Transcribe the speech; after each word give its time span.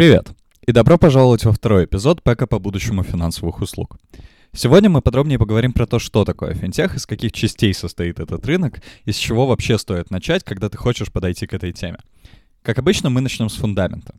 Привет! 0.00 0.30
И 0.66 0.72
добро 0.72 0.96
пожаловать 0.96 1.44
во 1.44 1.52
второй 1.52 1.84
эпизод 1.84 2.22
Пэка 2.22 2.46
по 2.46 2.58
будущему 2.58 3.02
финансовых 3.02 3.60
услуг. 3.60 3.98
Сегодня 4.54 4.88
мы 4.88 5.02
подробнее 5.02 5.38
поговорим 5.38 5.74
про 5.74 5.86
то, 5.86 5.98
что 5.98 6.24
такое 6.24 6.54
финтех, 6.54 6.96
из 6.96 7.04
каких 7.04 7.32
частей 7.32 7.74
состоит 7.74 8.18
этот 8.18 8.46
рынок, 8.46 8.80
и 9.04 9.12
с 9.12 9.16
чего 9.16 9.46
вообще 9.46 9.76
стоит 9.76 10.10
начать, 10.10 10.42
когда 10.42 10.70
ты 10.70 10.78
хочешь 10.78 11.12
подойти 11.12 11.46
к 11.46 11.52
этой 11.52 11.72
теме. 11.72 11.98
Как 12.62 12.78
обычно, 12.78 13.10
мы 13.10 13.20
начнем 13.20 13.50
с 13.50 13.56
фундамента. 13.56 14.14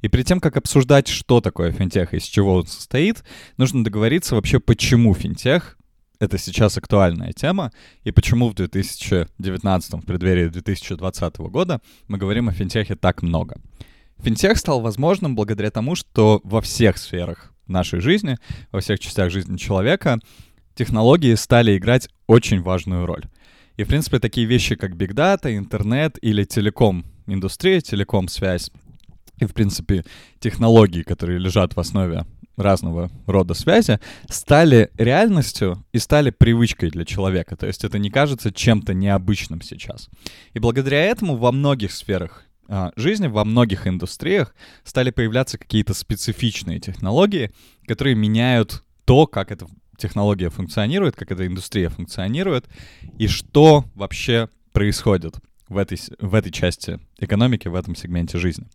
И 0.00 0.08
перед 0.08 0.24
тем, 0.24 0.40
как 0.40 0.56
обсуждать, 0.56 1.06
что 1.06 1.42
такое 1.42 1.70
финтех 1.70 2.14
и 2.14 2.16
из 2.16 2.24
чего 2.24 2.54
он 2.54 2.66
состоит, 2.66 3.22
нужно 3.58 3.84
договориться 3.84 4.36
вообще, 4.36 4.58
почему 4.58 5.12
финтех— 5.12 5.76
это 6.18 6.38
сейчас 6.38 6.78
актуальная 6.78 7.34
тема, 7.34 7.72
и 8.04 8.10
почему 8.10 8.48
в 8.48 8.54
2019, 8.54 9.92
в 9.92 10.06
преддверии 10.06 10.48
2020 10.48 11.36
года 11.50 11.82
мы 12.08 12.16
говорим 12.16 12.48
о 12.48 12.52
финтехе 12.52 12.94
так 12.94 13.20
много. 13.20 13.60
Финтех 14.22 14.58
стал 14.58 14.80
возможным 14.80 15.34
благодаря 15.34 15.70
тому, 15.70 15.94
что 15.94 16.40
во 16.44 16.60
всех 16.60 16.98
сферах 16.98 17.52
нашей 17.66 18.00
жизни, 18.00 18.38
во 18.72 18.80
всех 18.80 18.98
частях 19.00 19.30
жизни 19.30 19.56
человека, 19.56 20.18
технологии 20.74 21.34
стали 21.34 21.76
играть 21.76 22.08
очень 22.26 22.62
важную 22.62 23.06
роль. 23.06 23.24
И, 23.76 23.84
в 23.84 23.88
принципе, 23.88 24.18
такие 24.18 24.46
вещи, 24.46 24.74
как 24.74 24.92
Big 24.92 25.12
Data, 25.12 25.54
интернет 25.54 26.18
или 26.22 26.44
телеком-индустрия, 26.44 27.80
телеком-связь, 27.80 28.70
и, 29.38 29.44
в 29.44 29.52
принципе, 29.52 30.04
технологии, 30.40 31.02
которые 31.02 31.38
лежат 31.38 31.76
в 31.76 31.80
основе 31.80 32.24
разного 32.56 33.10
рода 33.26 33.52
связи, 33.52 34.00
стали 34.30 34.90
реальностью 34.96 35.84
и 35.92 35.98
стали 35.98 36.30
привычкой 36.30 36.90
для 36.90 37.04
человека. 37.04 37.54
То 37.54 37.66
есть 37.66 37.84
это 37.84 37.98
не 37.98 38.10
кажется 38.10 38.50
чем-то 38.50 38.94
необычным 38.94 39.60
сейчас. 39.60 40.08
И 40.54 40.58
благодаря 40.58 41.02
этому 41.04 41.36
во 41.36 41.52
многих 41.52 41.92
сферах 41.92 42.45
жизни 42.96 43.26
во 43.26 43.44
многих 43.44 43.86
индустриях 43.86 44.54
стали 44.84 45.10
появляться 45.10 45.58
какие-то 45.58 45.94
специфичные 45.94 46.80
технологии, 46.80 47.52
которые 47.86 48.14
меняют 48.14 48.82
то, 49.04 49.26
как 49.26 49.52
эта 49.52 49.66
технология 49.96 50.50
функционирует, 50.50 51.16
как 51.16 51.30
эта 51.30 51.46
индустрия 51.46 51.88
функционирует, 51.88 52.66
и 53.18 53.28
что 53.28 53.84
вообще 53.94 54.48
происходит 54.72 55.36
в 55.68 55.78
этой, 55.78 55.98
в 56.18 56.34
этой 56.34 56.52
части 56.52 57.00
экономики, 57.18 57.68
в 57.68 57.74
этом 57.74 57.96
сегменте 57.96 58.38
жизни. 58.38 58.66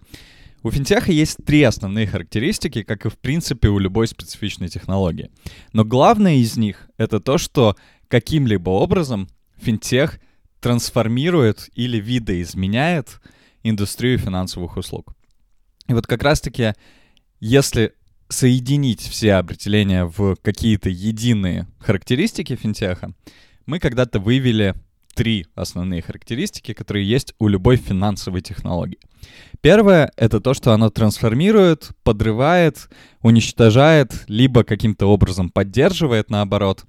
У 0.63 0.69
финтеха 0.69 1.11
есть 1.11 1.37
три 1.43 1.63
основные 1.63 2.05
характеристики, 2.05 2.83
как 2.83 3.05
и 3.05 3.09
в 3.09 3.17
принципе 3.17 3.69
у 3.69 3.79
любой 3.79 4.07
специфичной 4.07 4.69
технологии. 4.69 5.31
Но 5.73 5.83
главное 5.83 6.35
из 6.35 6.55
них— 6.55 6.87
это 6.97 7.19
то, 7.19 7.37
что 7.39 7.75
каким-либо 8.07 8.69
образом 8.69 9.27
финтех 9.59 10.19
трансформирует 10.59 11.69
или 11.73 11.97
видоизменяет 11.97 13.19
индустрию 13.63 14.17
финансовых 14.17 14.77
услуг. 14.77 15.13
И 15.87 15.93
вот 15.93 16.07
как 16.07 16.23
раз-таки, 16.23 16.73
если 17.39 17.93
соединить 18.29 19.01
все 19.01 19.33
определения 19.33 20.05
в 20.05 20.35
какие-то 20.41 20.89
единые 20.89 21.67
характеристики 21.79 22.55
финтеха, 22.55 23.13
мы 23.65 23.79
когда-то 23.79 24.19
вывели 24.19 24.73
три 25.13 25.45
основные 25.55 26.01
характеристики, 26.01 26.73
которые 26.73 27.07
есть 27.07 27.33
у 27.37 27.49
любой 27.49 27.75
финансовой 27.75 28.41
технологии. 28.41 28.99
Первое— 29.59 30.11
это 30.15 30.39
то, 30.39 30.53
что 30.53 30.71
оно 30.71 30.89
трансформирует, 30.89 31.89
подрывает, 32.03 32.89
уничтожает, 33.21 34.23
либо 34.27 34.63
каким-то 34.63 35.07
образом 35.07 35.49
поддерживает, 35.49 36.29
наоборот, 36.29 36.85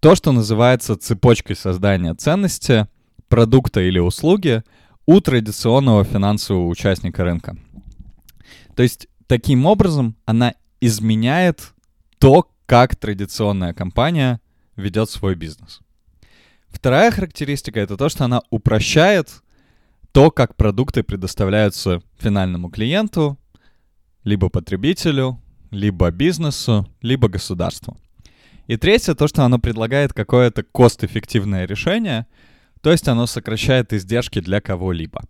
то, 0.00 0.14
что 0.14 0.32
называется 0.32 0.96
цепочкой 0.96 1.56
создания 1.56 2.14
ценности, 2.14 2.86
продукта 3.28 3.80
или 3.80 3.98
услуги— 3.98 4.62
у 5.06 5.20
традиционного 5.20 6.04
финансового 6.04 6.66
участника 6.66 7.24
рынка. 7.24 7.56
То 8.74 8.82
есть 8.82 9.08
таким 9.26 9.66
образом 9.66 10.16
она 10.24 10.54
изменяет 10.80 11.74
то, 12.18 12.48
как 12.66 12.96
традиционная 12.96 13.74
компания 13.74 14.40
ведет 14.76 15.10
свой 15.10 15.34
бизнес. 15.34 15.80
Вторая 16.68 17.10
характеристика 17.10 17.80
это 17.80 17.96
то, 17.96 18.08
что 18.08 18.24
она 18.24 18.42
упрощает 18.50 19.42
то, 20.12 20.30
как 20.30 20.56
продукты 20.56 21.02
предоставляются 21.02 22.02
финальному 22.18 22.70
клиенту, 22.70 23.38
либо 24.24 24.48
потребителю, 24.48 25.40
либо 25.70 26.10
бизнесу, 26.10 26.88
либо 27.02 27.28
государству. 27.28 27.96
И 28.66 28.76
третье, 28.76 29.14
то, 29.14 29.28
что 29.28 29.44
оно 29.44 29.58
предлагает 29.58 30.12
какое-то 30.12 30.62
кост-эффективное 30.62 31.66
решение— 31.66 32.26
то 32.84 32.92
есть 32.92 33.08
оно 33.08 33.26
сокращает 33.26 33.94
издержки 33.94 34.40
для 34.40 34.60
кого-либо. 34.60 35.24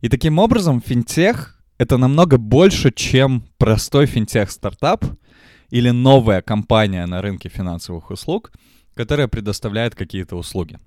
И 0.00 0.08
таким 0.08 0.38
образом 0.38 0.80
финтех— 0.80 1.62
это 1.78 1.98
намного 1.98 2.38
больше, 2.38 2.90
чем 2.90 3.44
простой 3.58 4.06
финтех-стартап 4.06 5.04
или 5.68 5.90
новая 5.90 6.40
компания 6.40 7.04
на 7.04 7.20
рынке 7.20 7.50
финансовых 7.50 8.10
услуг, 8.10 8.52
которая 8.94 9.28
предоставляет 9.28 9.94
какие-то 9.94 10.34
услуги. 10.34 10.78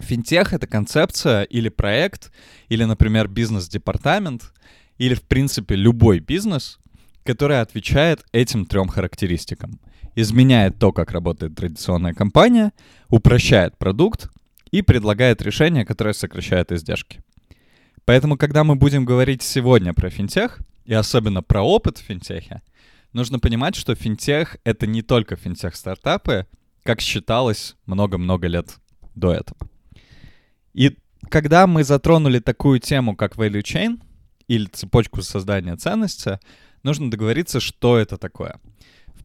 Финтех— 0.00 0.52
это 0.52 0.66
концепция 0.66 1.44
или 1.44 1.68
проект, 1.68 2.32
или, 2.68 2.82
например, 2.82 3.28
бизнес-департамент, 3.28 4.52
или, 4.98 5.14
в 5.14 5.22
принципе, 5.22 5.76
любой 5.76 6.18
бизнес, 6.18 6.80
который 7.22 7.60
отвечает 7.60 8.24
этим 8.32 8.66
трем 8.66 8.88
характеристикам. 8.88 9.78
Изменяет 10.16 10.80
то, 10.80 10.90
как 10.90 11.12
работает 11.12 11.54
традиционная 11.54 12.14
компания, 12.14 12.72
упрощает 13.10 13.78
продукт 13.78 14.28
и 14.74 14.82
предлагает 14.82 15.40
решение, 15.40 15.84
которое 15.84 16.14
сокращает 16.14 16.72
издержки. 16.72 17.22
Поэтому, 18.04 18.36
когда 18.36 18.64
мы 18.64 18.74
будем 18.74 19.04
говорить 19.04 19.40
сегодня 19.40 19.94
про 19.94 20.10
финтех, 20.10 20.58
и 20.84 20.92
особенно 20.92 21.44
про 21.44 21.62
опыт 21.62 21.98
в 21.98 22.02
финтехе, 22.02 22.60
нужно 23.12 23.38
понимать, 23.38 23.76
что 23.76 23.94
финтех— 23.94 24.56
это 24.64 24.88
не 24.88 25.02
только 25.02 25.36
финтех-стартапы, 25.36 26.48
как 26.82 27.00
считалось 27.00 27.76
много-много 27.86 28.48
лет 28.48 28.80
до 29.14 29.32
этого. 29.32 29.70
И 30.72 30.98
когда 31.30 31.68
мы 31.68 31.84
затронули 31.84 32.40
такую 32.40 32.80
тему, 32.80 33.14
как 33.14 33.36
value 33.36 33.62
chain, 33.62 34.00
или 34.48 34.66
цепочку 34.66 35.22
создания 35.22 35.76
ценности, 35.76 36.40
нужно 36.82 37.12
договориться, 37.12 37.60
что 37.60 37.96
это 37.96 38.16
такое— 38.16 38.58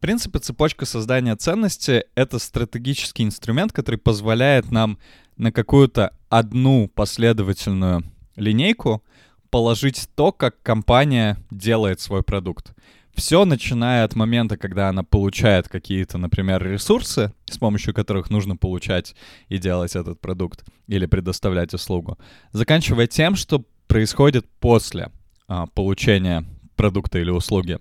принципе, 0.00 0.38
цепочка 0.38 0.86
создания 0.86 1.36
ценности— 1.36 2.04
это 2.14 2.38
стратегический 2.38 3.22
инструмент, 3.22 3.72
который 3.74 3.96
позволяет 3.96 4.70
нам 4.70 4.98
на 5.40 5.52
какую-то 5.52 6.14
одну 6.28 6.86
последовательную 6.88 8.04
линейку 8.36 9.02
положить 9.48 10.06
то, 10.14 10.32
как 10.32 10.62
компания 10.62 11.38
делает 11.50 11.98
свой 12.00 12.22
продукт. 12.22 12.74
Все, 13.14 13.46
начиная 13.46 14.04
от 14.04 14.14
момента, 14.14 14.58
когда 14.58 14.90
она 14.90 15.02
получает 15.02 15.66
какие-то, 15.66 16.18
например, 16.18 16.62
ресурсы, 16.62 17.32
с 17.46 17.56
помощью 17.56 17.94
которых 17.94 18.28
нужно 18.28 18.56
получать 18.56 19.14
и 19.48 19.56
делать 19.56 19.96
этот 19.96 20.20
продукт 20.20 20.62
или 20.88 21.06
предоставлять 21.06 21.72
услугу, 21.72 22.18
заканчивая 22.52 23.06
тем, 23.06 23.34
что 23.34 23.64
происходит 23.86 24.46
после 24.60 25.10
а, 25.48 25.66
получения 25.68 26.44
продукта 26.76 27.18
или 27.18 27.30
услуги 27.30 27.78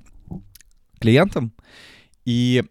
клиентам. 0.97 1.51
И 2.23 2.63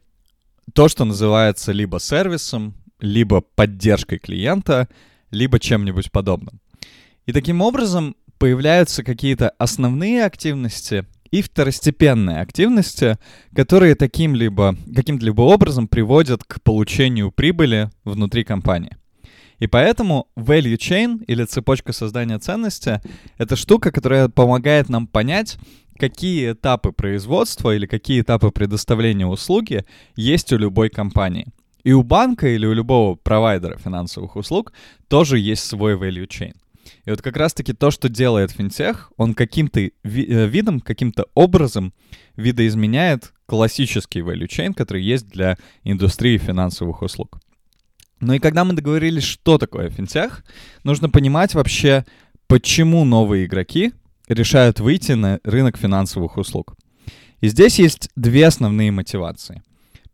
то, 0.73 0.89
что 0.89 1.05
называется 1.05 1.73
либо 1.73 2.01
сервисом, 2.01 2.75
либо 3.01 3.41
поддержкой 3.41 4.19
клиента, 4.19 4.89
либо 5.31 5.59
чем-нибудь 5.59 6.11
подобным. 6.11 6.61
И 7.27 7.33
таким 7.33 7.61
образом 7.61 8.17
появляются 8.39 9.03
какие-то 9.03 9.51
основные 9.59 10.25
активности 10.25 11.07
и 11.31 11.43
второстепенные 11.43 12.41
активности, 12.41 13.19
которые 13.55 13.95
таким-либо, 13.95 14.77
каким-либо 14.95 15.43
образом 15.43 15.89
приводят 15.89 16.45
к 16.45 16.63
получению 16.63 17.31
прибыли 17.33 17.91
внутри 18.05 18.45
компании. 18.45 18.97
И 19.59 19.67
поэтому 19.67 20.29
value 20.37 20.77
chain 20.77 21.25
или 21.27 21.45
цепочка 21.45 21.93
создания 21.93 22.39
ценности— 22.39 23.01
это 23.39 23.57
штука, 23.57 23.91
которая 23.91 24.29
помогает 24.29 24.89
нам 24.89 25.07
понять, 25.09 25.59
какие 25.99 26.53
этапы 26.53 26.93
производства 26.93 27.75
или 27.75 27.87
какие 27.87 28.21
этапы 28.21 28.51
предоставления 28.51 29.27
услуги 29.27 29.85
есть 30.15 30.53
у 30.53 30.59
любой 30.59 30.91
компании. 30.91 31.49
И 31.85 31.93
у 31.93 32.03
банка 32.03 32.49
или 32.49 32.67
у 32.67 32.73
любого 32.73 33.15
провайдера 33.15 33.79
финансовых 33.79 34.37
услуг 34.37 34.73
тоже 35.09 35.39
есть 35.39 35.65
свой 35.65 35.95
value 35.95 36.27
chain. 36.27 36.55
И 37.05 37.11
вот 37.11 37.23
как 37.23 37.37
раз-таки 37.37 37.73
то, 37.73 37.91
что 37.91 38.09
делает 38.09 38.51
финтех, 38.51 39.13
он 39.17 39.35
каким-то 39.35 39.81
э, 39.81 39.91
видом, 40.03 40.81
каким-то 40.81 41.27
образом 41.35 41.93
видоизменяет 42.37 43.33
классический 43.47 44.21
value 44.21 44.47
chain, 44.47 44.75
который 44.75 45.03
есть 45.03 45.29
для 45.29 45.57
индустрии 45.85 46.39
финансовых 46.39 47.03
услуг. 47.03 47.41
Ну 48.21 48.33
и 48.35 48.39
когда 48.39 48.65
мы 48.65 48.75
договорились, 48.75 49.23
что 49.23 49.59
такое 49.59 49.91
финтех, 49.91 50.45
нужно 50.83 51.09
понимать 51.09 51.55
вообще, 51.55 52.05
почему 52.47 53.05
новые 53.05 53.47
игроки 53.47 53.93
решают 54.29 54.81
выйти 54.81 55.13
на 55.13 55.41
рынок 55.45 55.79
финансовых 55.79 56.37
услуг. 56.37 56.75
И 57.41 57.49
здесь 57.49 57.79
есть 57.79 58.11
две 58.17 58.47
основные 58.47 58.91
мотивации. 58.91 59.63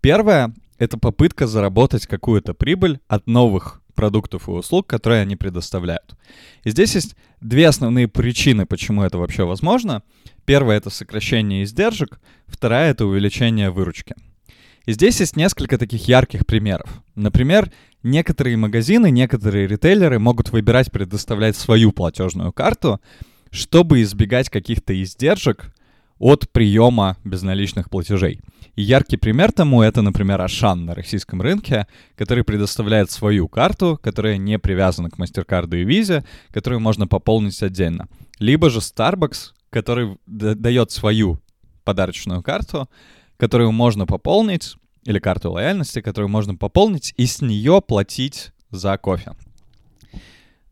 Первая— 0.01 0.55
это 0.85 0.99
попытка 0.99 1.47
заработать 1.47 2.07
какую-то 2.07 2.55
прибыль 2.55 3.01
от 3.09 3.27
новых 3.27 3.83
продуктов 3.95 4.49
и 4.49 4.53
услуг, 4.53 4.87
которые 4.87 5.23
они 5.23 5.37
предоставляют. 5.37 6.17
И 6.65 6.71
здесь 6.71 6.95
есть 6.95 7.17
две 7.41 7.69
основные 7.69 8.09
причины, 8.09 8.67
почему 8.67 9.03
это 9.03 9.19
вообще 9.19 9.45
возможно. 9.45 10.03
Первое— 10.45 10.77
это 10.79 10.91
сокращение 10.91 11.65
издержек, 11.65 12.21
вторая— 12.47 12.91
это 12.93 13.07
увеличение 13.07 13.71
выручки. 13.71 14.15
И 14.87 14.93
здесь 14.93 15.21
есть 15.21 15.37
несколько 15.37 15.79
таких 15.79 16.07
ярких 16.09 16.45
примеров. 16.45 17.03
Например, 17.15 17.73
некоторые 18.03 18.57
магазины, 18.57 19.11
некоторые 19.11 19.67
ритейлеры 19.67 20.19
могут 20.19 20.51
выбирать 20.51 20.93
предоставлять 20.93 21.57
свою 21.57 21.93
платежную 21.93 22.53
карту, 22.53 23.01
чтобы 23.51 24.03
избегать 24.03 24.51
каких-то 24.51 25.01
издержек 25.01 25.74
от 26.19 26.49
приема 26.51 27.17
безналичных 27.25 27.91
платежей. 27.91 28.41
И 28.77 28.83
яркий 28.83 29.17
пример 29.17 29.53
тому 29.53 29.83
это, 29.83 30.03
например, 30.03 30.41
Ашан 30.41 30.85
на 30.85 30.95
российском 30.95 31.41
рынке, 31.41 31.87
который 32.17 32.45
предоставляет 32.45 33.11
свою 33.11 33.49
карту, 33.49 33.99
которая 34.03 34.37
не 34.37 34.59
привязана 34.59 35.11
к 35.11 35.19
MasterCard 35.19 35.69
и 35.81 35.85
Visa, 35.85 36.25
которую 36.51 36.81
можно 36.81 37.07
пополнить 37.07 37.63
отдельно. 37.63 38.09
Либо 38.39 38.71
же 38.71 38.81
Starbucks, 38.81 39.53
который 39.71 40.19
дает 40.27 40.91
свою 40.91 41.41
подарочную 41.85 42.43
карту, 42.43 42.89
которую 43.37 43.73
можно 43.73 44.07
пополнить, 44.07 44.77
или 45.05 45.19
карту 45.19 45.53
лояльности, 45.53 46.01
которую 46.01 46.31
можно 46.31 46.57
пополнить 46.57 47.13
и 47.17 47.27
с 47.27 47.43
нее 47.43 47.83
платить 47.87 48.53
за 48.71 48.97
кофе. 48.97 49.33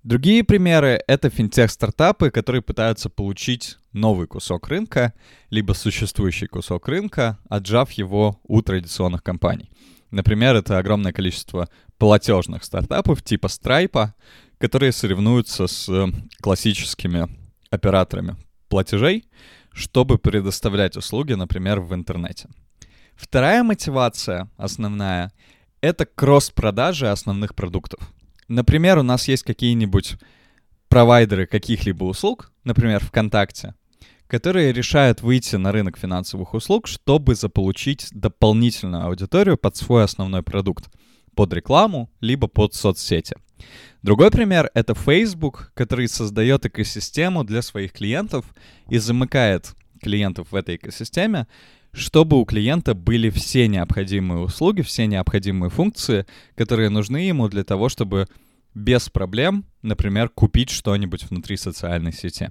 Другие 0.02 0.42
примеры— 0.42 1.00
это 1.06 1.30
финтех-стартапы, 1.30 2.30
которые 2.30 2.62
пытаются 2.62 3.08
получить 3.08 3.76
новый 3.92 4.26
кусок 4.26 4.68
рынка, 4.68 5.12
либо 5.50 5.72
существующий 5.72 6.46
кусок 6.46 6.88
рынка, 6.88 7.38
отжав 7.48 7.90
его 7.92 8.40
у 8.44 8.62
традиционных 8.62 9.22
компаний. 9.22 9.70
Например, 10.10 10.54
это 10.56 10.78
огромное 10.78 11.12
количество 11.12 11.68
платежных 11.98 12.64
стартапов 12.64 13.22
типа 13.22 13.46
Stripe, 13.46 14.10
которые 14.58 14.92
соревнуются 14.92 15.66
с 15.66 15.88
э, 15.88 16.08
классическими 16.40 17.28
операторами 17.70 18.36
платежей, 18.68 19.24
чтобы 19.72 20.18
предоставлять 20.18 20.96
услуги, 20.96 21.32
например, 21.32 21.80
в 21.80 21.94
интернете. 21.94 22.48
Вторая 23.14 23.62
мотивация 23.62 24.50
основная— 24.56 25.32
это 25.80 26.04
кросс-продажи 26.06 27.08
основных 27.10 27.54
продуктов. 27.54 28.00
Например, 28.48 28.98
у 28.98 29.02
нас 29.02 29.28
есть 29.28 29.42
какие-нибудь 29.44 30.16
провайдеры 30.88 31.46
каких-либо 31.46 32.04
услуг, 32.04 32.52
например, 32.64 33.02
ВКонтакте, 33.04 33.74
которые 34.32 34.72
решают 34.72 35.20
выйти 35.20 35.56
на 35.56 35.72
рынок 35.72 35.98
финансовых 35.98 36.54
услуг, 36.54 36.86
чтобы 36.86 37.34
заполучить 37.34 38.08
дополнительную 38.12 39.04
аудиторию 39.04 39.58
под 39.58 39.76
свой 39.76 40.04
основной 40.04 40.42
продукт, 40.42 40.88
под 41.34 41.52
рекламу, 41.52 42.10
либо 42.22 42.46
под 42.46 42.72
соцсети. 42.72 43.36
Другой 44.00 44.30
пример— 44.30 44.70
это 44.74 44.94
Facebook, 44.94 45.70
который 45.74 46.08
создает 46.08 46.64
экосистему 46.64 47.44
для 47.44 47.60
своих 47.60 47.92
клиентов 47.92 48.46
и 48.88 48.96
замыкает 48.96 49.74
клиентов 50.00 50.50
в 50.50 50.54
этой 50.54 50.76
экосистеме, 50.76 51.46
чтобы 51.92 52.40
у 52.40 52.46
клиента 52.46 52.94
были 52.94 53.28
все 53.28 53.68
необходимые 53.68 54.40
услуги, 54.40 54.80
все 54.80 55.06
необходимые 55.06 55.68
функции, 55.68 56.24
которые 56.56 56.88
нужны 56.88 57.18
ему 57.18 57.50
для 57.50 57.64
того, 57.64 57.90
чтобы 57.90 58.28
без 58.72 59.10
проблем, 59.10 59.66
например, 59.82 60.30
купить 60.30 60.70
что-нибудь 60.70 61.24
внутри 61.24 61.58
социальной 61.58 62.14
сети. 62.14 62.50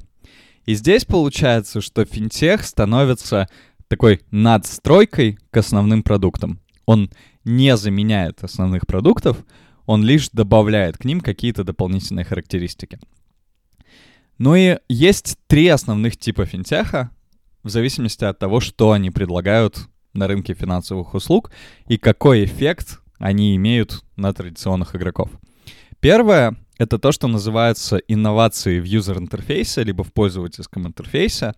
И 0.65 0.75
здесь 0.75 1.05
получается, 1.05 1.81
что 1.81 2.05
финтех 2.05 2.63
становится 2.63 3.47
такой 3.87 4.21
надстройкой 4.31 5.37
к 5.49 5.57
основным 5.57 6.03
продуктам. 6.03 6.59
Он 6.85 7.09
не 7.43 7.75
заменяет 7.75 8.43
основных 8.43 8.85
продуктов, 8.87 9.43
он 9.85 10.03
лишь 10.03 10.29
добавляет 10.29 10.97
к 10.97 11.05
ним 11.05 11.21
какие-то 11.21 11.63
дополнительные 11.63 12.23
характеристики. 12.23 12.99
Ну 14.37 14.55
и 14.55 14.77
есть 14.87 15.37
три 15.47 15.67
основных 15.67 16.17
типа 16.17 16.45
финтеха, 16.45 17.11
в 17.63 17.69
зависимости 17.69 18.23
от 18.23 18.39
того, 18.39 18.59
что 18.59 18.91
они 18.91 19.11
предлагают 19.11 19.87
на 20.13 20.27
рынке 20.27 20.53
финансовых 20.53 21.13
услуг 21.13 21.51
и 21.87 21.97
какой 21.97 22.45
эффект 22.45 22.99
они 23.17 23.55
имеют 23.55 24.03
на 24.15 24.33
традиционных 24.33 24.95
игроков. 24.95 25.29
Первое— 25.99 26.55
это 26.81 26.97
то, 26.97 27.11
что 27.11 27.27
называется 27.27 27.97
инновации 28.07 28.79
в 28.79 28.85
юзер-интерфейсе, 28.85 29.83
либо 29.83 30.03
в 30.03 30.11
пользовательском 30.11 30.87
интерфейсе. 30.87 31.53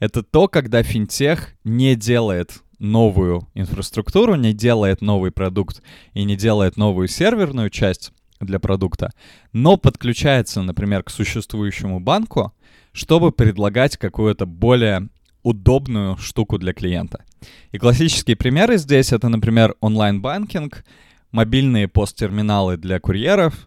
Это 0.00 0.22
то, 0.22 0.48
когда 0.48 0.82
финтех 0.82 1.54
не 1.64 1.96
делает 1.96 2.60
новую 2.78 3.48
инфраструктуру, 3.54 4.34
не 4.34 4.52
делает 4.52 5.00
новый 5.00 5.30
продукт 5.30 5.80
и 6.12 6.24
не 6.24 6.36
делает 6.36 6.76
новую 6.76 7.08
серверную 7.08 7.70
часть 7.70 8.12
для 8.38 8.58
продукта, 8.58 9.12
но 9.54 9.78
подключается, 9.78 10.60
например, 10.60 11.04
к 11.04 11.10
существующему 11.10 11.98
банку, 11.98 12.52
чтобы 12.92 13.32
предлагать 13.32 13.96
какую-то 13.96 14.44
более 14.44 15.08
удобную 15.42 16.18
штуку 16.18 16.58
для 16.58 16.74
клиента. 16.74 17.24
И 17.72 17.78
классические 17.78 18.36
примеры 18.36 18.76
здесь 18.76 19.14
это, 19.14 19.30
например, 19.30 19.74
онлайн-банкинг, 19.80 20.84
мобильные 21.32 21.88
посттерминалы 21.88 22.76
для 22.76 23.00
курьеров 23.00 23.66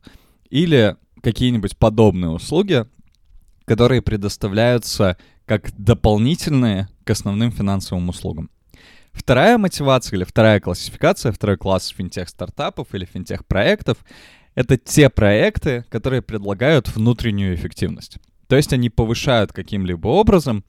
или 0.53 0.97
какие-нибудь 1.23 1.75
подобные 1.77 2.29
услуги, 2.29 2.85
которые 3.65 4.03
предоставляются 4.03 5.17
как 5.47 5.71
дополнительные 5.75 6.89
к 7.03 7.09
основным 7.09 7.51
финансовым 7.51 8.07
услугам. 8.09 8.51
Вторая 9.13 9.57
мотивация 9.57 10.15
или 10.15 10.25
вторая 10.25 10.59
классификация, 10.59 11.31
второй 11.31 11.57
класс 11.57 11.87
финтех-стартапов 11.87 12.93
или 12.93 13.03
финтех-проектов— 13.03 13.97
это 14.55 14.77
те 14.77 15.09
проекты, 15.09 15.85
которые 15.89 16.21
предлагают 16.21 16.95
внутреннюю 16.95 17.55
эффективность. 17.55 18.19
То 18.47 18.55
есть 18.55 18.73
они 18.73 18.91
повышают 18.91 19.53
каким-либо 19.53 20.07
образом 20.07 20.63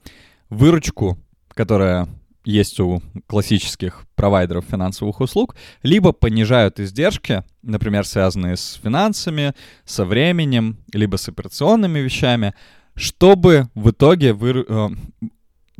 выручку, 0.49 1.19
которая 1.49 2.07
есть 2.45 2.79
у 2.79 3.01
классических 3.27 4.05
провайдеров 4.15 4.65
финансовых 4.65 5.19
услуг, 5.19 5.55
либо 5.83 6.11
понижают 6.11 6.79
издержки, 6.79 7.43
например, 7.63 8.05
связанные 8.05 8.55
с 8.55 8.79
финансами, 8.81 9.53
со 9.83 10.05
временем, 10.05 10.77
либо 10.93 11.17
с 11.17 11.27
операционными 11.27 11.99
вещами, 11.99 12.53
чтобы 12.95 13.67
в 13.73 13.89
итоге 13.89 14.33
вы, 14.33 14.65
э, 14.67 14.89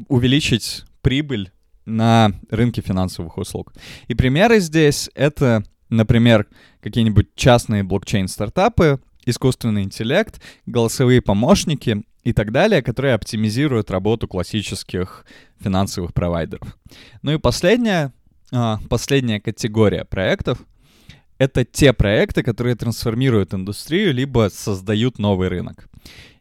увеличить 0.10 0.84
прибыль 1.02 1.52
на 1.86 2.32
рынке 2.50 2.82
финансовых 2.82 3.38
услуг. 3.38 3.74
И 4.08 4.16
примеры 4.16 4.60
здесь— 4.60 5.10
это, 5.16 5.64
например, 5.90 6.48
какие-нибудь 6.82 7.36
частные 7.36 7.84
блокчейн-стартапы, 7.84 9.00
искусственный 9.26 9.84
интеллект, 9.84 10.42
голосовые 10.66 11.22
помощники 11.22 12.04
и 12.26 12.34
так 12.34 12.52
далее, 12.52 12.82
которые 12.82 13.14
оптимизируют 13.14 13.92
работу 13.92 14.28
классических 14.28 15.26
финансовых 15.60 16.14
провайдеров. 16.14 16.76
Ну 17.22 17.32
и 17.34 17.38
последняя, 17.38 18.12
а, 18.52 18.80
последняя 18.90 19.40
категория 19.40 20.06
проектов— 20.06 20.58
это 21.38 21.64
те 21.64 21.94
проекты, 21.94 22.42
которые 22.42 22.76
трансформируют 22.76 23.54
индустрию, 23.54 24.12
либо 24.12 24.50
создают 24.52 25.20
новый 25.20 25.50
рынок. 25.50 25.88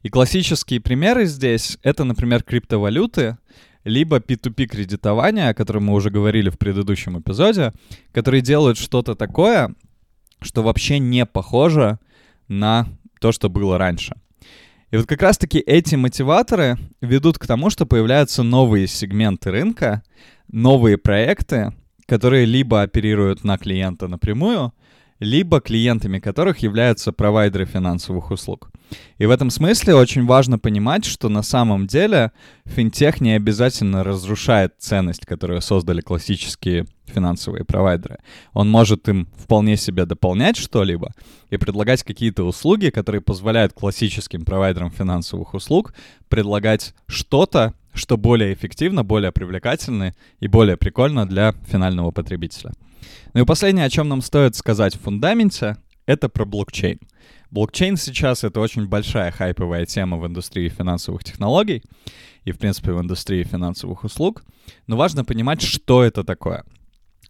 И 0.02 0.08
классические 0.08 0.80
примеры 0.80 1.26
здесь— 1.26 1.78
это, 1.82 2.04
например, 2.04 2.42
криптовалюты, 2.42 3.36
либо 3.84 4.20
P2P 4.20 4.66
кредитование, 4.66 5.50
о 5.50 5.54
котором 5.54 5.84
мы 5.84 5.92
уже 5.92 6.08
говорили 6.08 6.48
в 6.48 6.58
предыдущем 6.58 7.20
эпизоде, 7.20 7.74
которые 8.12 8.40
делают 8.40 8.78
что-то 8.78 9.14
такое, 9.14 9.74
что 10.40 10.62
вообще 10.62 10.98
не 10.98 11.26
похоже 11.26 11.98
на 12.48 12.86
то, 13.20 13.32
что 13.32 13.50
было 13.50 13.76
раньше. 13.76 14.14
И 14.94 14.96
вот 14.96 15.08
как 15.08 15.22
раз-таки 15.22 15.58
эти 15.58 15.96
мотиваторы 15.96 16.78
ведут 17.00 17.36
к 17.36 17.48
тому, 17.48 17.68
что 17.68 17.84
появляются 17.84 18.44
новые 18.44 18.86
сегменты 18.86 19.50
рынка, 19.50 20.04
новые 20.46 20.98
проекты, 20.98 21.72
которые 22.06 22.44
либо 22.44 22.80
оперируют 22.80 23.42
на 23.42 23.58
клиента 23.58 24.06
напрямую, 24.06 24.72
либо 25.18 25.60
клиентами 25.60 26.18
которых 26.18 26.58
являются 26.58 27.12
провайдеры 27.12 27.66
финансовых 27.66 28.30
услуг. 28.30 28.70
И 29.18 29.26
в 29.26 29.30
этом 29.30 29.50
смысле 29.50 29.94
очень 29.94 30.26
важно 30.26 30.58
понимать, 30.58 31.04
что 31.04 31.28
на 31.28 31.42
самом 31.42 31.86
деле 31.86 32.32
финтех 32.64 33.20
не 33.20 33.32
обязательно 33.32 34.04
разрушает 34.04 34.74
ценность, 34.78 35.26
которую 35.26 35.60
создали 35.60 36.00
классические 36.00 36.86
финансовые 37.06 37.64
провайдеры. 37.64 38.18
Он 38.52 38.70
может 38.70 39.08
им 39.08 39.28
вполне 39.36 39.76
себе 39.76 40.06
дополнять 40.06 40.56
что-либо 40.56 41.12
и 41.50 41.56
предлагать 41.56 42.02
какие-то 42.02 42.44
услуги, 42.44 42.90
которые 42.90 43.20
позволяют 43.20 43.72
классическим 43.72 44.44
провайдерам 44.44 44.90
финансовых 44.90 45.54
услуг 45.54 45.94
предлагать 46.28 46.94
что-то, 47.06 47.74
что 47.94 48.16
более 48.16 48.52
эффективно, 48.52 49.04
более 49.04 49.32
привлекательно 49.32 50.14
и 50.40 50.48
более 50.48 50.76
прикольно 50.76 51.26
для 51.26 51.54
финального 51.66 52.10
потребителя. 52.10 52.72
Ну 53.32 53.42
и 53.42 53.46
последнее, 53.46 53.86
о 53.86 53.90
чем 53.90 54.08
нам 54.08 54.20
стоит 54.20 54.56
сказать 54.56 54.96
в 54.96 55.00
фундаменте, 55.00 55.76
это 56.06 56.28
про 56.28 56.44
блокчейн. 56.44 56.98
Блокчейн 57.50 57.96
сейчас— 57.96 58.44
это 58.44 58.60
очень 58.60 58.86
большая 58.86 59.30
хайповая 59.30 59.86
тема 59.86 60.18
в 60.18 60.26
индустрии 60.26 60.68
финансовых 60.68 61.22
технологий 61.24 61.82
и, 62.44 62.52
в 62.52 62.58
принципе, 62.58 62.92
в 62.92 63.00
индустрии 63.00 63.44
финансовых 63.44 64.04
услуг. 64.04 64.44
Но 64.86 64.96
важно 64.96 65.24
понимать, 65.24 65.62
что 65.62 66.02
это 66.02 66.24
такое. 66.24 66.64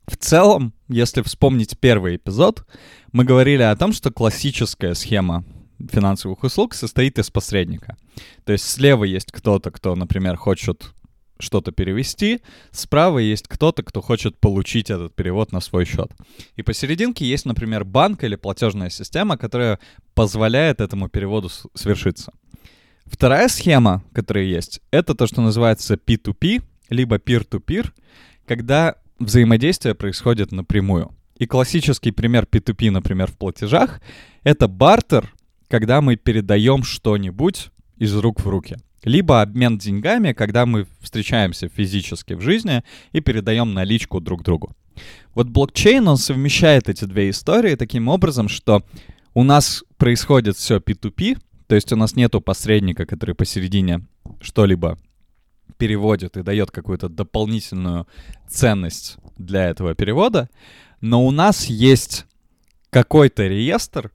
В 0.07 0.17
целом, 0.17 0.75
если 0.89 1.23
вспомнить 1.23 1.79
первый 1.79 2.17
эпизод, 2.17 2.67
мы 3.13 3.25
говорили 3.25 3.63
о 3.63 3.77
том, 3.77 3.93
что 3.93 4.11
классическая 4.11 4.95
схема 4.95 5.45
финансовых 5.79 6.43
услуг 6.45 6.75
состоит 6.75 7.19
из 7.19 7.31
посредника. 7.31 7.97
То 8.45 8.53
есть 8.53 8.69
слева 8.69 9.05
есть 9.05 9.33
кто-то, 9.33 9.71
кто, 9.71 9.95
например, 9.95 10.37
хочет 10.37 10.95
что-то 11.39 11.73
перевести, 11.73 12.41
справа 12.71 13.19
есть 13.19 13.49
кто-то, 13.49 13.83
кто 13.83 14.01
хочет 14.01 14.39
получить 14.39 14.91
этот 14.91 15.15
перевод 15.15 15.53
на 15.53 15.61
свой 15.61 15.85
счет. 15.85 16.13
И 16.57 16.63
посерединке 16.63 17.25
есть, 17.27 17.45
например, 17.45 17.85
банк 17.85 18.25
или 18.25 18.37
платежная 18.37 18.91
система, 18.91 19.37
которая 19.37 19.79
позволяет 20.15 20.81
этому 20.81 21.09
переводу 21.09 21.51
свершиться. 21.75 22.33
Вторая 23.07 23.49
схема, 23.49 24.03
которая 24.13 24.45
есть, 24.45 24.81
это 24.91 25.15
то, 25.15 25.27
что 25.27 25.43
называется 25.43 25.95
P2P, 25.95 26.63
либо 26.89 27.17
peer-to-peer, 27.17 27.91
когда 28.47 28.97
взаимодействие 29.19 29.95
происходит 29.95 30.53
напрямую. 30.53 31.15
И 31.37 31.47
классический 31.47 32.13
пример 32.13 32.47
P2P, 32.51 32.91
например, 32.91 33.31
в 33.31 33.37
платежах, 33.37 34.01
это 34.45 34.69
бартер, 34.69 35.34
когда 35.75 36.01
мы 36.01 36.15
передаем 36.15 36.85
что-нибудь 36.85 37.73
из 37.97 38.15
рук 38.15 38.43
в 38.43 38.49
руки. 38.49 38.77
Либо 39.03 39.43
обмен 39.43 39.77
деньгами, 39.77 40.33
когда 40.33 40.67
мы 40.67 40.87
встречаемся 41.01 41.69
физически 41.69 42.35
в 42.35 42.41
жизни 42.41 42.85
и 43.11 43.21
передаем 43.21 43.75
наличку 43.75 44.21
друг 44.21 44.45
другу. 44.45 44.77
Вот 45.35 45.49
блокчейн, 45.49 46.07
он 46.07 46.17
совмещает 46.17 46.89
эти 46.89 47.07
две 47.07 47.29
истории 47.29 47.75
таким 47.75 48.07
образом, 48.07 48.49
что 48.49 48.85
у 49.35 49.43
нас 49.43 49.83
происходит 49.97 50.57
все 50.57 50.77
P2P, 50.77 51.39
то 51.67 51.75
есть 51.75 51.93
у 51.93 51.97
нас 51.97 52.15
нету 52.15 52.41
посредника, 52.41 53.05
который 53.05 53.35
посередине 53.35 54.07
что-либо 54.41 54.97
переводит 55.77 56.37
и 56.37 56.45
дает 56.45 56.71
какую-то 56.71 57.09
дополнительную 57.09 58.07
ценность 58.47 59.17
для 59.39 59.71
этого 59.71 59.97
перевода, 59.97 60.49
но 61.01 61.27
у 61.27 61.33
нас 61.33 61.65
есть 61.65 62.27
какой-то 62.91 63.49
реестр, 63.49 64.13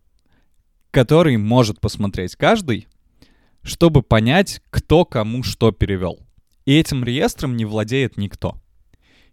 который 0.91 1.37
может 1.37 1.79
посмотреть 1.79 2.35
каждый, 2.35 2.87
чтобы 3.61 4.01
понять, 4.01 4.61
кто 4.69 5.05
кому 5.05 5.43
что 5.43 5.71
перевел. 5.71 6.19
И 6.65 6.77
этим 6.77 7.03
реестром 7.03 7.55
не 7.55 7.65
владеет 7.65 8.17
никто. 8.17 8.59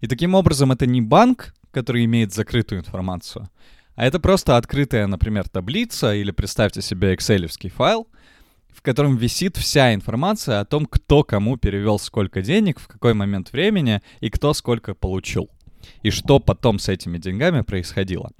И 0.00 0.06
таким 0.06 0.34
образом 0.34 0.72
это 0.72 0.86
не 0.86 1.00
банк, 1.00 1.54
который 1.70 2.04
имеет 2.04 2.32
закрытую 2.32 2.80
информацию, 2.80 3.48
а 3.94 4.04
это 4.06 4.20
просто 4.20 4.58
открытая, 4.58 5.06
например, 5.06 5.48
таблица 5.48 6.14
или 6.14 6.30
представьте 6.30 6.82
себе 6.82 7.14
excel 7.14 7.48
файл, 7.70 8.06
в 8.68 8.82
котором 8.82 9.16
висит 9.16 9.56
вся 9.56 9.94
информация 9.94 10.60
о 10.60 10.66
том, 10.66 10.84
кто 10.84 11.24
кому 11.24 11.56
перевел 11.56 11.98
сколько 11.98 12.42
денег, 12.42 12.78
в 12.78 12.88
какой 12.88 13.14
момент 13.14 13.52
времени 13.52 14.02
и 14.20 14.28
кто 14.28 14.52
сколько 14.52 14.94
получил. 14.94 15.48
И 16.02 16.10
что 16.10 16.40
потом 16.40 16.78
с 16.78 16.90
этими 16.90 17.16
деньгами 17.16 17.62
происходило. 17.62 18.32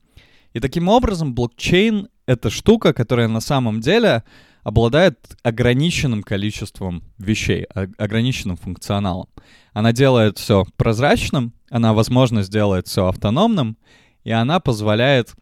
И 0.53 0.61
таким 0.61 0.89
образом 0.89 1.35
блокчейн— 1.35 2.09
это 2.27 2.51
штука, 2.51 2.93
которая 2.93 3.29
на 3.29 3.41
самом 3.41 3.81
деле 3.81 4.25
обладает 4.63 5.19
ограниченным 5.45 6.23
количеством 6.23 7.05
вещей, 7.19 7.65
ограниченным 7.99 8.57
функционалом. 8.57 9.29
Она 9.73 9.93
делает 9.93 10.39
все 10.39 10.65
прозрачным, 10.77 11.53
она, 11.71 11.95
возможно, 11.95 12.43
сделает 12.43 12.89
все 12.89 13.07
автономным, 13.07 13.77
и 14.25 14.33
она 14.33 14.59
позволяет 14.59 15.35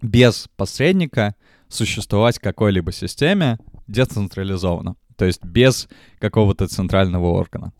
без 0.00 0.48
посредника 0.56 1.34
существовать 1.68 2.38
какой-либо 2.38 2.90
системе 2.90 3.58
децентрализованно, 3.86 4.96
то 5.16 5.26
есть 5.26 5.44
без 5.44 5.88
какого-то 6.18 6.66
центрального 6.66 7.26
органа. 7.26 7.72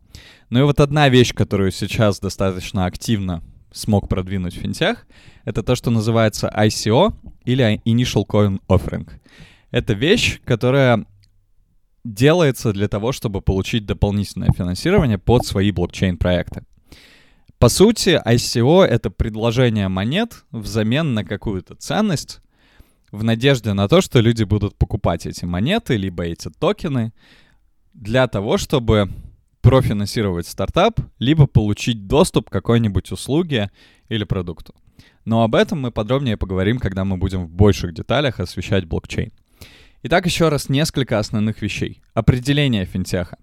Ну 0.50 0.60
и 0.60 0.62
вот 0.62 0.80
одна 0.80 1.08
вещь, 1.08 1.32
которую 1.32 1.70
сейчас 1.70 2.20
достаточно 2.20 2.84
активно 2.84 3.42
смог 3.74 4.08
продвинуть 4.08 4.54
финтех, 4.54 5.06
это 5.44 5.62
то, 5.62 5.74
что 5.74 5.90
называется 5.90 6.50
ICO 6.56 7.12
или 7.44 7.82
Initial 7.84 8.24
Coin 8.26 8.60
Offering. 8.68 9.10
Это 9.70 9.92
вещь, 9.92 10.40
которая 10.44 11.04
делается 12.04 12.72
для 12.72 12.86
того, 12.88 13.12
чтобы 13.12 13.40
получить 13.40 13.84
дополнительное 13.84 14.52
финансирование 14.52 15.18
под 15.18 15.44
свои 15.44 15.72
блокчейн-проекты. 15.72 16.62
По 17.58 17.68
сути, 17.68 18.20
ICO— 18.24 18.84
это 18.84 19.10
предложение 19.10 19.88
монет 19.88 20.44
взамен 20.50 21.14
на 21.14 21.24
какую-то 21.24 21.74
ценность, 21.74 22.40
в 23.10 23.22
надежде 23.22 23.72
на 23.72 23.88
то, 23.88 24.00
что 24.00 24.20
люди 24.20 24.44
будут 24.44 24.76
покупать 24.76 25.26
эти 25.26 25.44
монеты, 25.44 25.96
либо 25.96 26.24
эти 26.24 26.50
токены, 26.50 27.12
для 27.92 28.26
того, 28.26 28.58
чтобы 28.58 29.08
профинансировать 29.64 30.46
стартап, 30.46 31.00
либо 31.18 31.46
получить 31.46 32.06
доступ 32.06 32.50
к 32.50 32.52
какой-нибудь 32.52 33.10
услуге 33.10 33.70
или 34.10 34.24
продукту. 34.24 34.74
Но 35.24 35.42
об 35.42 35.54
этом 35.54 35.80
мы 35.80 35.90
подробнее 35.90 36.36
поговорим, 36.36 36.78
когда 36.78 37.06
мы 37.06 37.16
будем 37.16 37.46
в 37.46 37.50
больших 37.50 37.94
деталях 37.94 38.40
освещать 38.40 38.84
блокчейн. 38.84 39.32
Итак, 40.02 40.26
еще 40.26 40.50
раз 40.50 40.68
несколько 40.68 41.18
основных 41.18 41.62
вещей. 41.62 42.02
Определение 42.12 42.84
финтеха. 42.84 43.38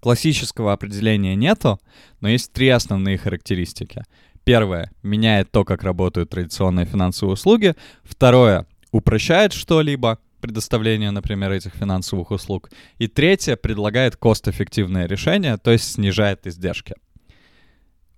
Классического 0.00 0.72
определения 0.72 1.36
нету, 1.36 1.78
но 2.20 2.28
есть 2.30 2.50
три 2.54 2.70
основные 2.70 3.18
характеристики. 3.18 4.04
Первое— 4.44 4.90
меняет 5.02 5.50
то, 5.50 5.64
как 5.64 5.82
работают 5.82 6.30
традиционные 6.30 6.86
финансовые 6.86 7.34
услуги. 7.34 7.74
Второе 8.02 8.66
упрощает 8.92 9.52
что-либо, 9.52 10.18
предоставление, 10.44 11.10
например, 11.10 11.52
этих 11.52 11.72
финансовых 11.72 12.30
услуг. 12.30 12.68
И 12.98 13.08
третье, 13.08 13.56
предлагает 13.56 14.16
кост-эффективное 14.16 15.06
решение, 15.06 15.56
то 15.56 15.70
есть 15.70 15.92
снижает 15.92 16.46
издержки. 16.46 16.96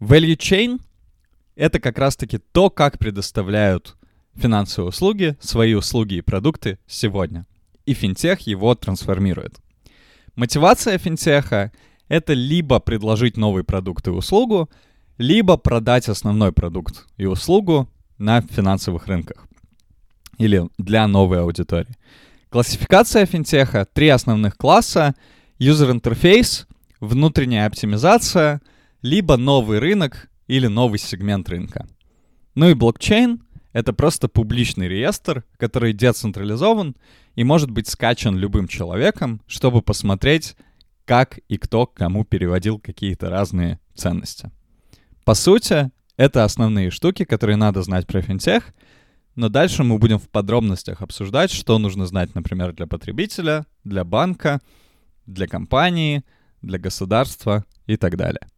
Value 0.01 0.37
Chain— 0.37 0.81
это 1.55 1.79
как 1.79 1.99
раз-таки 1.99 2.39
то, 2.39 2.69
как 2.69 2.99
предоставляют 2.99 3.97
финансовые 4.35 4.89
услуги, 4.89 5.37
свои 5.39 5.75
услуги 5.75 6.15
и 6.15 6.21
продукты 6.21 6.81
сегодня. 6.89 7.47
И 7.85 7.95
финтех 7.95 8.41
его 8.41 8.75
трансформирует. 8.75 9.55
Мотивация 10.35 10.99
финтеха— 10.99 11.71
это 12.09 12.33
либо 12.33 12.81
предложить 12.81 13.37
новый 13.37 13.63
продукт 13.63 14.09
и 14.09 14.11
услугу, 14.11 14.69
либо 15.17 15.57
продать 15.57 16.09
основной 16.09 16.51
продукт 16.51 17.07
и 17.19 17.27
услугу 17.27 17.89
на 18.19 18.41
финансовых 18.41 19.07
рынках 19.07 19.46
или 20.39 20.69
для 20.79 21.07
новой 21.07 21.41
аудитории. 21.41 21.97
Классификация 22.49 23.27
финтеха— 23.27 23.87
три 23.93 24.09
основных 24.09 24.57
класса. 24.57 25.15
Юзер-интерфейс, 25.59 26.67
внутренняя 27.01 27.67
оптимизация, 27.67 28.61
либо 29.03 29.37
новый 29.37 29.79
рынок 29.79 30.29
или 30.47 30.67
новый 30.67 30.99
сегмент 30.99 31.49
рынка. 31.49 31.87
Ну 32.55 32.69
и 32.69 32.75
блокчейн— 32.75 33.43
это 33.73 33.93
просто 33.93 34.29
публичный 34.29 34.89
реестр, 34.89 35.45
который 35.59 35.93
децентрализован 35.93 36.97
и 37.35 37.45
может 37.45 37.71
быть 37.71 37.89
скачан 37.89 38.37
любым 38.37 38.69
человеком, 38.69 39.43
чтобы 39.47 39.83
посмотреть, 39.83 40.57
как 41.05 41.39
и 41.49 41.59
кто 41.59 41.87
кому 41.87 42.25
переводил 42.25 42.79
какие-то 42.79 43.29
разные 43.29 43.81
ценности. 43.95 44.51
По 45.25 45.35
сути, 45.35 45.91
это 46.17 46.45
основные 46.45 46.91
штуки, 46.91 47.25
которые 47.25 47.57
надо 47.57 47.83
знать 47.83 48.07
про 48.07 48.23
финтех— 48.23 48.73
но 49.37 49.49
дальше 49.51 49.85
мы 49.85 49.99
будем 49.99 50.19
в 50.19 50.29
подробностях 50.29 51.03
обсуждать, 51.03 51.51
что 51.53 51.79
нужно 51.79 52.07
знать, 52.07 52.35
например, 52.35 52.73
для 52.73 52.87
потребителя, 52.87 53.67
для 53.85 54.03
банка, 54.03 54.61
для 55.27 55.47
компании, 55.47 56.25
для 56.63 56.79
государства 56.79 57.65
и 57.87 57.97
так 57.97 58.17
далее. 58.17 58.49